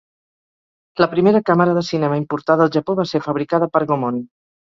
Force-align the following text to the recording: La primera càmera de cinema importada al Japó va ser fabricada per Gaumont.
La 1.01 1.07
primera 1.11 1.41
càmera 1.49 1.75
de 1.79 1.83
cinema 1.91 2.17
importada 2.21 2.67
al 2.67 2.73
Japó 2.79 2.97
va 3.03 3.07
ser 3.13 3.23
fabricada 3.29 3.69
per 3.77 3.85
Gaumont. 3.93 4.21